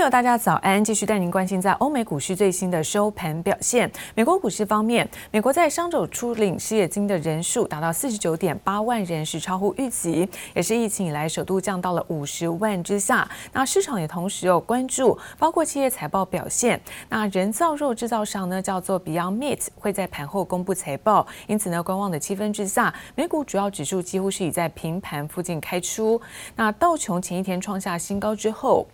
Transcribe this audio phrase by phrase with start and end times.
[0.00, 0.82] 朋友，大家早安！
[0.82, 3.92] 继续带您关心在欧美股市最新的收盘表现。
[4.14, 13.30] 美国股市方面，美国在上周初领失业金的人数达到四十九点八万人，是超乎预期，也是疫情以来首度降到了五十万之下。
[13.52, 16.80] 那市场也同时有关注，包括企业财报表现。
[17.10, 26.18] 那人造肉制造商呢，叫做 Beyond Meat，会在盘后公布财报，因此呢，观望的气氛之下，美股主要指数几乎是以在平盘附近开出。
[26.56, 28.86] 那道琼前一天创下新高之后。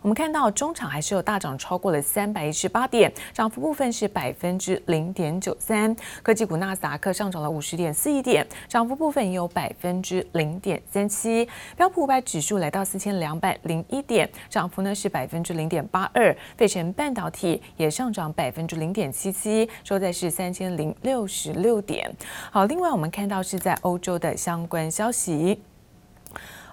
[0.00, 5.94] 我们看到中场还是有大涨，超过了三百一十八点，涨幅部分是百分之零点九三。
[6.22, 11.48] 科技股纳斯达克上涨了五十点四一点，涨幅部分也有百分之零点三七。
[11.76, 16.36] 标普五百指数来到四千两百零一点，涨幅呢是百分之零点八二。
[16.56, 22.12] 费城半导体也上涨百分之零点七七，收在是三千零六十六点。
[22.50, 25.62] 好，另外我们看到是在欧洲的相关消息，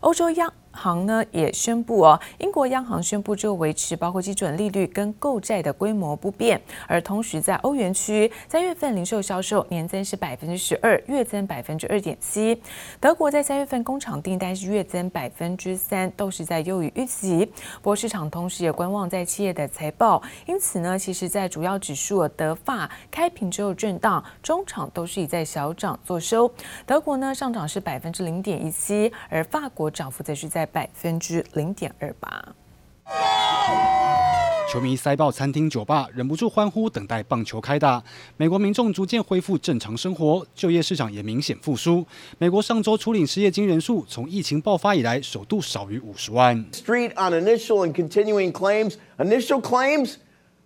[0.01, 12.61] 欧洲央行呢也宣布哦，英国央行宣布就维持包括基准利率跟购债的规模不变，而同时在欧元区三月份零售销售年增是百分之十二，月增百分之二点七。
[12.99, 17.45] 德国在三月份工厂订单是月增百分之三，都是在优于预期。
[17.77, 26.49] 不过市场同时也观望在企业的财报，因此呢，其实在主要指数德法开平之后震荡，中场都是以在小涨作收。
[26.85, 30.58] 德国呢上涨是百分之零点一七，而法国涨幅则是在。
[30.59, 32.43] 在百分之零点二八。
[34.69, 38.03] 球迷塞爆餐厅酒吧，忍不住欢呼，等待棒球开打。
[38.35, 42.05] 美国民众逐渐恢复正常生活，就业市场也明显复苏。
[42.37, 46.57] 美国上周初领失业金人数从疫情爆发以来首度少于五十万。
[46.73, 48.95] Street on initial and continuing claims.
[49.17, 50.15] Initial claims,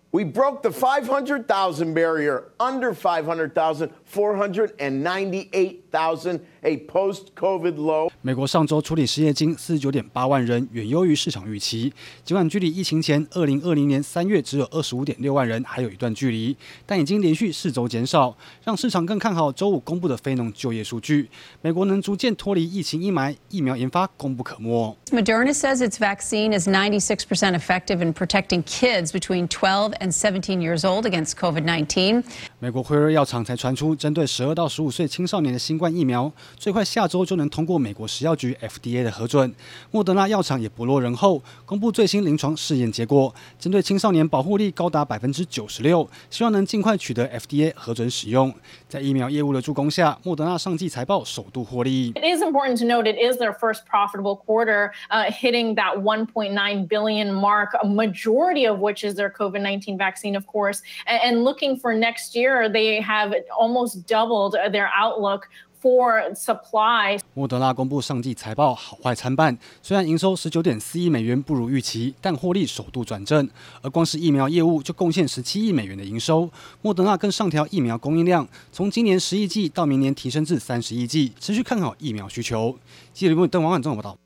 [0.09, 2.45] we broke the 500,000 barrier.
[2.57, 6.39] Under 500,000, 498,000.
[6.63, 8.09] A post-COVID low。
[8.21, 11.91] 美国上周处理失业金四十九点八万人，远优于市场预期。
[12.23, 16.55] 尽管距离疫情前二零二零年三月只有二十五点六万人还有一段距离，
[16.85, 18.33] 但已经连续四周减少，
[18.63, 21.29] 让市场更看好周五公布的非农就业数据。
[21.61, 24.97] 美国能逐渐脱离疫情阴霾，疫苗研发功不可没。
[25.11, 31.05] Moderna says its vaccine is 96% effective in protecting kids between 12 and 17 years old
[31.05, 32.23] against COVID-19。
[32.59, 36.31] 美国辉瑞药厂才传出针对十二到十五岁青少年的新冠疫苗。
[36.56, 39.54] 最快下周就能通过美国食药局 FDA 的核准。
[39.90, 48.54] 莫德纳药厂也不落人后，公布最新临床试验结果，针对青少年保护力高达百分之九十六，希望能尽快取得 FDA 核准使用。
[48.88, 52.12] 在疫苗业务的助攻下，莫德纳上季财报首度获利。
[52.12, 57.32] It is important to note it is their first profitable quarter, uh, hitting that 1.9 billion
[57.32, 60.82] mark, a majority of which is their COVID-19 vaccine, of course.
[61.06, 65.48] And, and looking for next year, they have almost doubled their outlook.
[65.83, 73.49] For supply，莫德纳公布上季财报好坏参半，虽然营收十九点四亿美元不如预期，但获利首度转正，
[73.81, 76.49] 而光是疫苗业务就贡献十七亿美元的营收。
[76.81, 82.77] 莫德纳更上调疫苗供应量，从今年十亿剂到明年提升至三十亿剂，持续看好疫苗需求。
[83.11, 84.22] 记者李邓王汉中报道。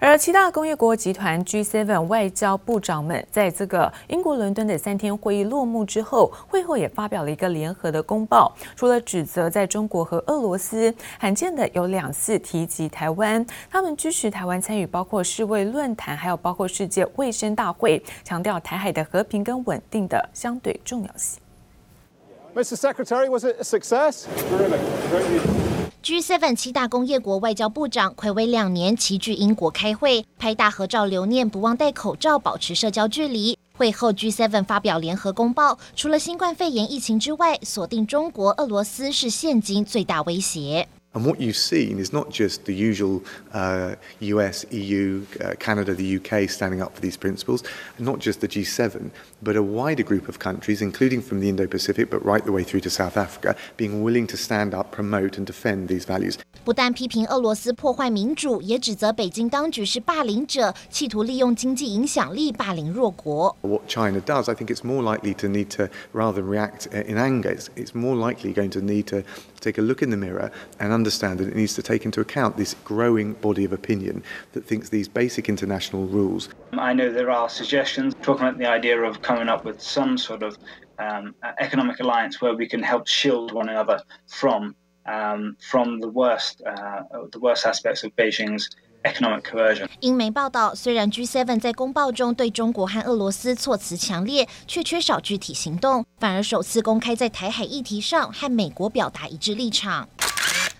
[0.00, 21.40] 而七大工业国集团 G7 外交部长们在这个英国伦敦的三天会议落幕之后，会后也发表了一个联合的公报，除了指责在中国和俄罗斯罕见的有两次提及台湾，他们支持台湾参与包括世卫论坛，还有包括世界卫生大会，强调台海的和平跟稳定的相对重要性。
[22.54, 22.76] Mr.
[22.76, 24.26] Secretary, was it a success?
[26.08, 33.58] G7 七大工业国外交部长暌违两年齐聚英国开会，拍大合照留念，不忘戴口罩，保持社交距离。
[33.76, 40.88] 会后，G7 发表联合公报，除了新冠肺炎疫情之外，锁定中国、俄罗斯是现今最大威胁。
[41.17, 43.23] And what you've seen is not just the usual
[43.53, 47.63] uh, US, EU, uh, Canada, the UK standing up for these principles,
[47.97, 49.11] and not just the G7,
[49.43, 52.63] but a wider group of countries, including from the Indo Pacific, but right the way
[52.63, 56.39] through to South Africa, being willing to stand up, promote, and defend these values.
[56.65, 63.55] 不但批评俄罗斯破坏民主，也指责北京当局是霸凌者，企图利用经济影响力霸凌弱国。
[63.61, 67.53] What China does, I think it's more likely to need to, rather than react in anger,
[67.55, 69.23] it's, it's more likely going to need to
[69.60, 72.56] take a look in the mirror and understand that it needs to take into account
[72.56, 74.22] this growing body of opinion
[74.52, 76.48] that thinks these basic international rules.
[76.72, 80.42] I know there are suggestions talking about the idea of coming up with some sort
[80.42, 80.56] of
[80.98, 84.74] um, economic alliance where we can help shield one another from
[85.06, 87.02] um, from the worst uh,
[87.32, 88.68] the worst aspects of Beijing's
[90.00, 100.08] 英媒报道，虽然 G7 在公报中对中国和俄罗斯措辞强烈，却缺少具体行动，反而首次公开在台海议题上和美国表达一致立场。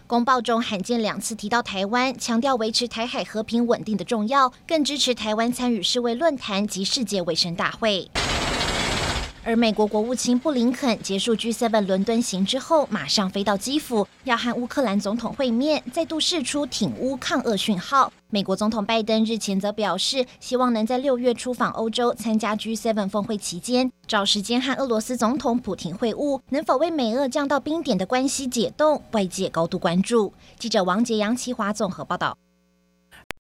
[0.07, 8.11] 公报中罕见两次提到台湾，强调维持台海和平稳定的重要，更支持台湾参与世卫论坛及世界卫生大会。
[9.49, 18.13] 而美国国务卿布林肯结束 G7 伦敦行之后，马上飞到基辅，要和乌克兰总统会面，再度释出挺乌抗俄讯号。
[18.29, 26.39] 美国总统拜登日前则表示，希望能在六月出访欧洲，参加 G7 峰会期间，找时间和俄罗斯总统普廷会晤。
[26.51, 30.35] 能否为美俄降到冰点的关系解冻，外界高度关注。
[30.59, 32.37] 记者王杰、杨奇华综合报道。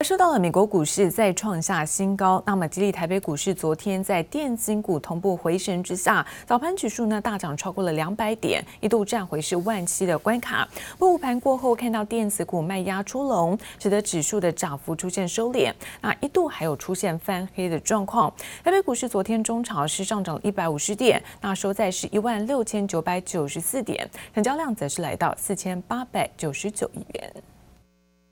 [0.08, 10.66] 受到了美国股市再创下新高，那么激励台北股市昨天在电金股同步回神之下，早盘指数呢大涨超过了两百点，一度站回是万七的关卡。
[10.92, 18.32] 不过午盘过后看到电子股卖压出笼，使得指数的涨幅出现收敛，那一度还有出现翻黑的状况。
[18.64, 27.34] 台北股市昨天中场是上涨一百五十点，那收在是一万六千九百九十四点，成交量则是来到四千八百九十九亿元。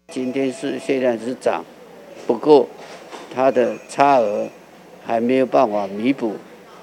[0.09, 1.65] 今天是现在是涨，
[2.27, 2.67] 不过
[3.35, 4.49] 它的差额
[5.05, 6.37] 还没有办法弥补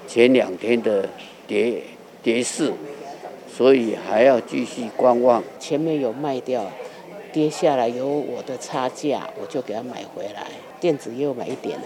[0.06, 1.08] 前两天的
[1.48, 1.82] 跌
[2.22, 2.72] 跌势，
[3.48, 5.42] 所以还要继续观望。
[5.58, 6.70] 前面有卖掉，
[7.34, 10.46] 跌下来有我的差价，我就给它买回来。
[10.80, 11.86] 电子又买一点了。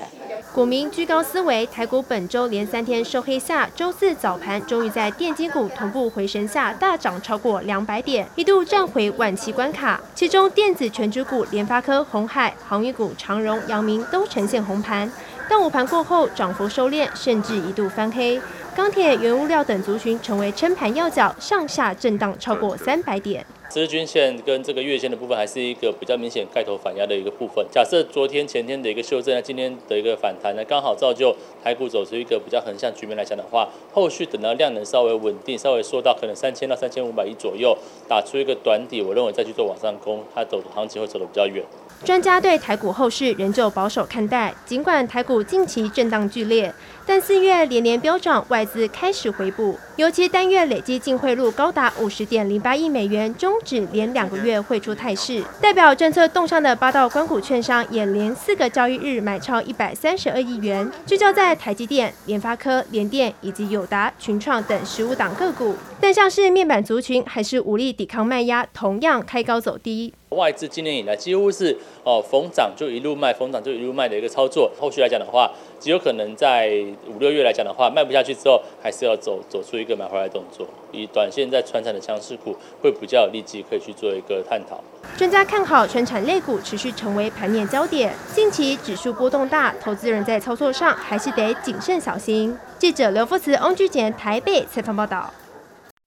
[0.54, 10.02] 股民居高思维，台股本周连三天收黑下，周四早盘终于在电金股同步回神下大涨超过两百点，一度站回万七关卡。
[10.14, 15.10] 其中电子全指股联发科、鸿海、航运股长荣、阳明都呈现红盘，
[15.48, 18.42] 但午盘过后涨幅收敛，甚至一度翻黑。
[18.76, 23.46] 钢铁、原物料等族群成为撑盘要角，上下震荡超过三百点。
[23.70, 27.66] 十日均线跟这个月线的部分还是一个比较明显盖头反压的一个部分。
[27.70, 37.78] 假设昨天前天的一个修正，那今天的一个反弹呢，刚好造就台股走出一个比较横向局面来讲的话，后续等到量能稍微稳定，稍微缩到可能三千到三千五百亿左右，
[38.08, 41.62] 打出一个短底，我认为再去做往上攻，它走的行情会走得比较远。
[42.06, 46.74] 专家对台股后市仍旧保守看待，尽管台股近期震荡剧烈，
[47.06, 70.14] 但四月连连飙涨，外资开始回补，尤其单月累计净汇入高达五十点零八亿美元，终止连两个月汇出态势，代表政策动向的八道关股券商也连四个交易日买超一百三十二亿元，聚焦在台积电、联发科、联电以及友达、群创等十五档个股，但像是面板族群还是无力抵抗卖压，同样开高走低。
[70.30, 74.70] 外资今年以来几乎是哦逢涨就一路卖，逢涨就一路卖的一个操作。
[74.78, 76.70] 后续来讲的话，极有可能在
[77.08, 80.68] 五六月来讲的话，卖不下去之后，还是要走走出一个买回来动作。
[80.92, 84.84] 以短线在传产的强势股会比较有利基，可以去做一个探讨。
[85.18, 88.14] 专家看好传产类股持续成为盘面焦点。
[88.34, 92.58] 近期指数波动大，投资人在操作上还是得谨慎小心。
[92.78, 95.34] 记者刘福慈、翁居简台北采访报道。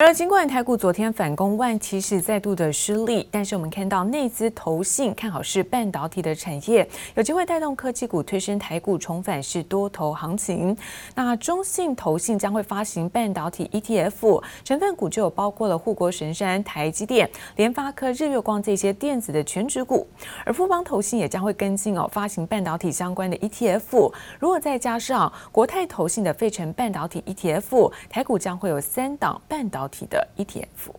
[0.03, 10.75] 而尽管台股昨天反攻万七是再度的失利，但是我们看到内资投信看好是半导体的产业，有机会带动科技股推升台股重返是多头行情。
[11.15, 20.07] 那中信投信将会发行半导体 ETF，成分股就有包括了护国神山台积电、联发科、日月光这些电子的全值股，
[20.47, 24.11] 而富邦投信也将会跟进哦，发行半导体相关的 ETF。
[24.39, 30.93] 如果再加上国泰投信的费城半导体 ETF，台股将会有三档半导体的 ETF，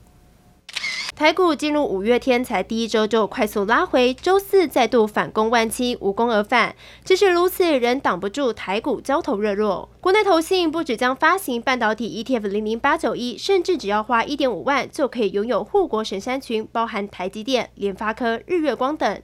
[1.15, 6.75] 台股进入五月天才第一周就快速拉回，周四再度反攻万七，无功而返。
[7.03, 9.89] 即使如此，仍挡不住台股交投热络。
[9.99, 19.21] 国内投信不止将发行半导体 ETF 零零八九一，甚至只要花一点五万就可以拥有护国神山群，包含台积电、联发科、日月光等。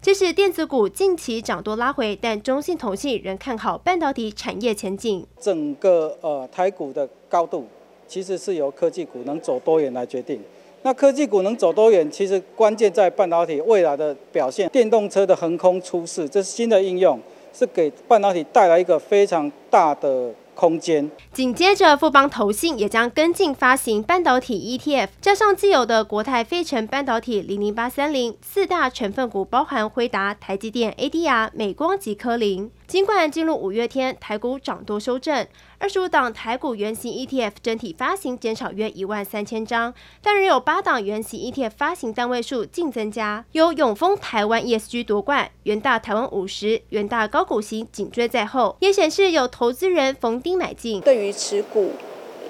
[0.00, 5.26] 即使电子股近期涨多拉回，但中信投信仍看好半导体产业前景。
[5.40, 7.66] 整个呃台股的高度。
[8.14, 10.40] 其实是由科技股能走多远来决定。
[10.82, 14.68] 那科技股能走多远，其实关键在半导体未来的表现。
[14.68, 17.18] 电动车的横空出世，这是新的应用，
[17.52, 21.10] 是给半导体带来一个非常大的空间。
[21.32, 32.70] 紧接着，富邦投信也将跟进发行半导体 ETF，加上既有的国泰费城半导体零零八三零，四大成分股包含辉达、台积电、ADR、美光及科林。
[32.86, 35.46] 尽管进入五月天，台股涨多修正，
[35.78, 51.00] 二十五档台股原型 ETF 整体发行减少约一万三千张，但仍有八档原型 ETF 发行单位数净增加，由永丰台湾 ESG 夺冠，元大台湾五十、元大高股息紧追在后，也显示有投资人逢低买进。
[51.00, 51.92] 对于持股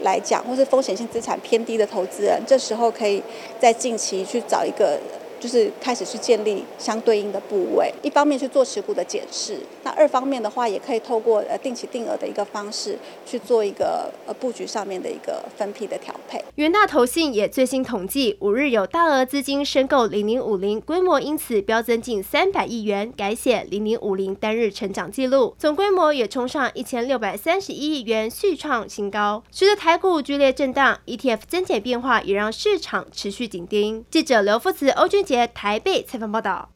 [0.03, 3.23] 来讲，或是风险性资产偏低的投资人，这时候可以
[3.61, 4.99] 在近期去找一个。
[5.45, 16.43] 就是开始去建立相对应的部位，一方面去做持股的检视，那二方面的话，也可以透过呃定期定额的一个方式去做一个呃布局上面的一个分批的调配。
[16.55, 29.45] 元大投信也最新统计，五日有大额资金申购零零五零，规模因此飙增近三百亿元，改写零零五零单日成长纪录，总规模也冲上一千六百三十一亿元，续创新高。
[29.51, 34.03] 随着台股剧烈震荡，ETF 增减变化也让市场持续紧盯。
[34.11, 36.74] 记者刘福慈、欧俊杰台北采访报道。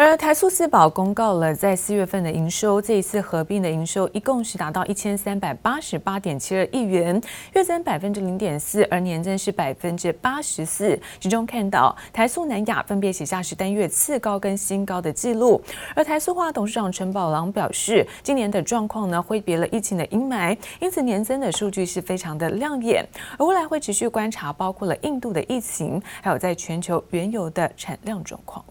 [0.00, 7.20] 而台塑四宝公告了在四月份的营收，这一次合并的营收一共是达到一千三百八十八点七二亿元，
[7.52, 10.96] 月增百分之零点四，而年增是百分之八十四。
[11.18, 15.60] 其中看到台塑、南亚分别写下是单月次高跟新高的记录。
[15.96, 23.04] 而台塑化董事长陈宝郎表示，今年的状况呢挥别了疫情的阴霾，因此年增的数据是非常的亮眼。
[23.36, 28.64] 而未来会持续观察，包括了印度的疫情，还有在全球原油的产量状况。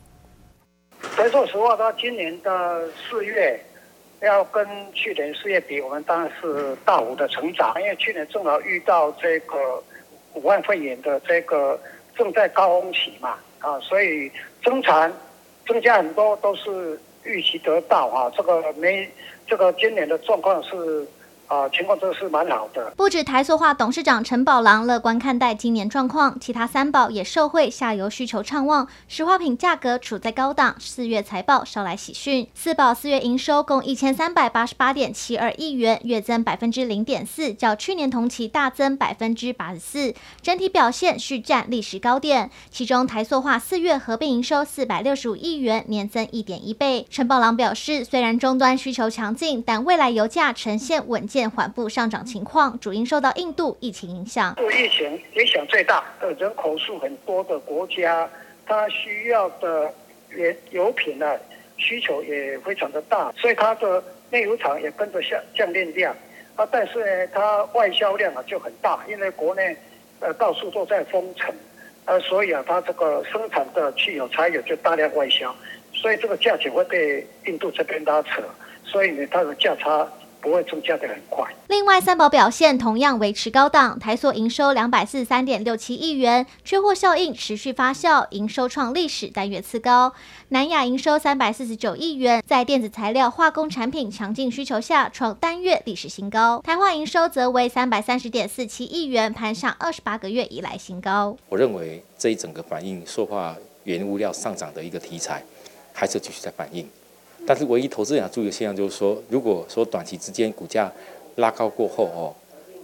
[1.15, 3.59] 所以说实话，到今年的四月
[4.21, 9.83] 要跟去年四月比，我们当然是大幅的成长，因为去年正好遇到这个
[10.33, 11.79] 武汉肺炎的这个
[12.15, 14.31] 正在高峰期嘛，啊，所以
[14.63, 15.11] 增产
[15.65, 19.09] 增加很多都是预期得到啊，这个没
[19.47, 21.07] 这个今年的状况是。
[21.47, 22.91] 啊，情况真是蛮好的。
[22.97, 30.75] 不止台塑化董事长陈宝郎乐观看待今年状况，其他三宝也受惠下游需求畅旺，石化品价格处在高档。
[30.77, 42.51] 四月财报捎来喜讯，四宝四月营收共一千三百八十八点七二亿元，月增百分之零点四，较去年同期大增百分之八十四，整体表现续占历史高点。
[42.69, 47.07] 其中台塑化四月合并营收四百六十五亿元，年增一点一倍。
[47.09, 51.36] 陈宝郎表示，虽然终端需求强劲，但未来油价呈现稳健。
[51.37, 54.57] 见缓步上涨情况，主因受到印度疫情影响。
[54.73, 58.27] 疫情影响最大的人口数很多的国家，
[58.65, 59.93] 它需要的
[60.29, 61.37] 原油品呢
[61.77, 66.11] 需求也非常的大，所以它的内油厂也跟着下降炼量
[66.55, 66.67] 啊。
[66.71, 69.77] 但是呢，它外销量啊就很大，因为国内
[70.19, 71.53] 呃到处都在封城，
[72.05, 75.55] 呃，所以啊，它这个生产的汽油、柴油就大量外销，
[75.93, 78.41] 所以这个价钱会被印度这边拉扯，
[78.83, 80.11] 所以呢，它的价差。
[80.41, 81.45] 不会增加的很快。
[81.67, 90.13] 另外，三宝表现同样维持高档，台塑营收两百四十三点六七亿元，缺货效应持续发酵，营收创历史单月次高。
[90.49, 96.61] 南亚营收三百四十九亿元，在电子材料、化工产品强劲需求下，创单月历史新高。
[96.63, 101.35] 台化营收则为三百三十点四七亿元，攀上二十八个月以来新高。
[101.49, 105.43] 我认为这一整个反映塑化原物料上涨的一个题材，
[105.93, 106.87] 还是继续在反映。
[107.47, 110.91] 但是，唯一投资人要注意的现象就是说，如果说短期之间股价
[111.35, 112.35] 拉高过后哦，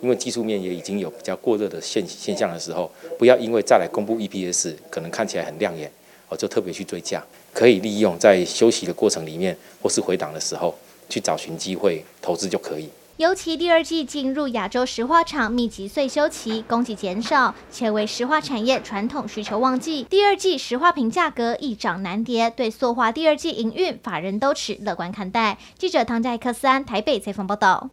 [0.01, 2.89] 因为技术面也已经有比较过热的现现象的时候，
[3.19, 5.91] 不要因为再来公布 EPS 可能看起来很亮眼
[6.29, 7.21] 哦，就特别去追价，
[7.53, 10.73] 可以利用在休息的过程里面或是回档的时候
[11.09, 12.87] 去找寻机会投资就可以。
[13.17, 20.03] 尤其第二季进入亚洲石化厂密集岁修期，供给减少，且为石化产业传统需求旺季。
[20.09, 25.59] 第二季石化品价格易涨难跌，对塑化第二季营运，法人都持乐观看待。
[25.77, 27.91] 记者唐佳克斯安台北采访报道。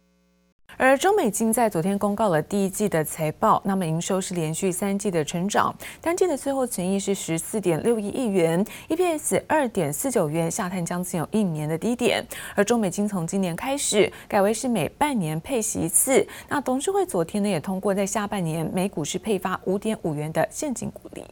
[0.77, 12.25] 而中美金在昨天公告了第一季的财报，那么营收是连续三季的成长，单季的最后存益是十四点六一亿元，EPS 二点四九元，下探将近有一年的低点。
[12.55, 21.23] 而中美金从今年开始改为是每半年配息一次，那董事会昨天呢也通过在下半年每股是配发五点五元的现金股利。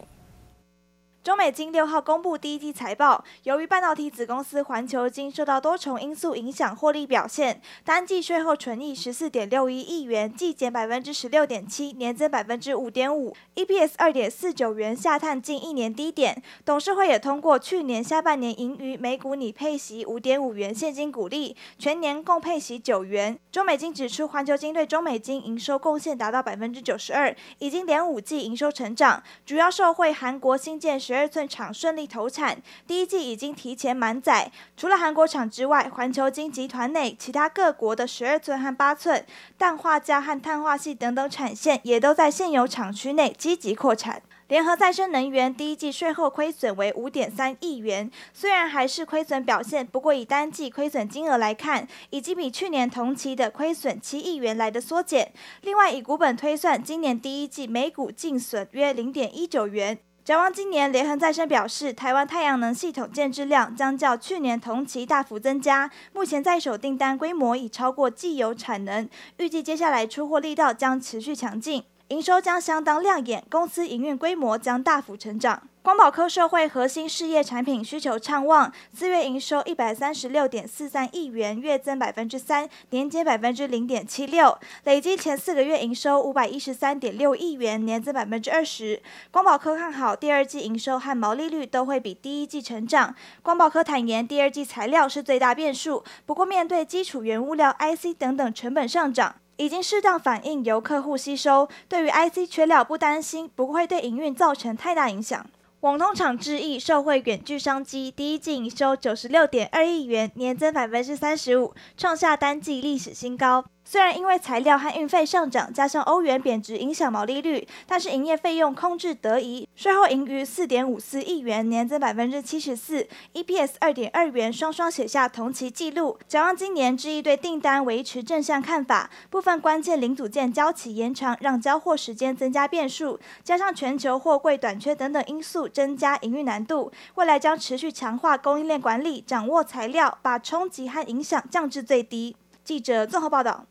[1.22, 16.42] 中美金六号公布第一季财报，由于半导体子公司环球金受到多重因素影响，获利表现，单季税后纯益十四点六一亿元，季减百分之十六点七，年增百分之五点五，EPS 二点四九元，下探近一年低点。
[16.64, 23.38] 董事会也通过去年下半年盈余每股拟配息五点五元现金股利，全年共配息九元。
[23.52, 34.52] 中美金指出，环球金对中美金营收贡献达到百分之九十二，已经连五季营收成长，主要受惠韩国新建十二寸厂顺利投产，第一季已经提前满载。
[34.78, 39.26] 除了韩国厂之外，环球晶集团内其他各国的十二寸和八寸
[39.58, 44.22] 氮化镓和碳化矽等等产线，也都在现有厂区内积极扩产。
[44.50, 55.34] 联合再生能源第一季税后亏损为五点三亿元，虽然还是亏损表现，不过以单季亏损金额来看，已经比去年同期的亏损七亿元来的缩减。
[55.62, 59.98] 另外，以股本推算，今年第一季每股净损约零点一九元。
[60.30, 75.64] 展望今年，联合再生表示，台湾太阳能系统建置量将较去年同期大幅增加，目前在手订单规模已超过既有产能，预计接下来出货力道将持续强劲，营收将相当亮眼，公司营运规模将大幅成长。
[75.82, 89.02] 光宝科社会核心事业产品需求畅旺，四月营收一百三十六点四三亿元，月增百分之三，年减百分之零点七六，累计前四个月营收五百一十三点六亿元，年增百分之二十。
[89.32, 93.16] 光宝科看好第二季营收和毛利率都会比第一季成长。
[93.42, 101.70] 光宝科坦言，第二季材料是最大变数，不过面对基础原物料 IC 等等成本上涨，已经适当反映由客户吸收。
[101.88, 105.46] 对于 IC 缺料不担心，不会对营运造成太大影响。
[105.82, 113.64] 网通厂智易受惠远距商机，第一季营收九十六点二亿元，年增百分之三十五，创下单季历史新高。
[113.92, 126.20] 虽然因为材料和运费上涨，加上欧元贬值影响毛利率，但是营业费用控制得宜，税后盈余四点五四亿元，年增百分之七十四，EPS 二点二元，双双写下同期纪录。
[126.28, 136.92] 展望今年，智毅对订单维持正向看法，部分关键零组件交期延长，让交货时间增加变数，加上全球货柜短缺等等因素，增加营运难度。
[137.16, 142.36] 未来将持续强化供应链管理，掌握材料，把冲击和影响降至最低。
[142.64, 143.66] 记者综合报道。